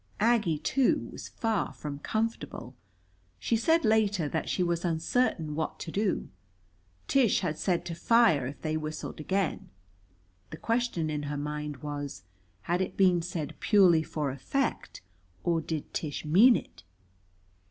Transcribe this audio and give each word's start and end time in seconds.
Aggie, 0.19 0.57
too, 0.57 1.09
was 1.11 1.29
far 1.29 1.73
from 1.73 1.99
comfortable. 1.99 2.75
She 3.37 3.55
said 3.55 3.85
later 3.85 4.27
that 4.27 4.49
she 4.49 4.63
was 4.63 4.83
uncertain 4.83 5.53
what 5.53 5.77
to 5.81 5.91
do. 5.91 6.27
Tish 7.07 7.41
had 7.41 7.55
said 7.55 7.85
to 7.85 7.93
fire 7.93 8.47
if 8.47 8.59
they 8.63 8.75
whistled 8.77 9.19
again. 9.19 9.69
The 10.49 10.57
question 10.57 11.11
in 11.11 11.21
her 11.29 11.37
mind 11.37 11.83
was, 11.83 12.23
had 12.63 12.81
it 12.81 12.97
been 12.97 13.21
said 13.21 13.53
purely 13.59 14.01
for 14.01 14.31
effect 14.31 15.03
or 15.43 15.61
did 15.61 15.93
Tish 15.93 16.25
mean 16.25 16.55
it? 16.55 16.81